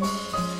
[0.00, 0.59] Música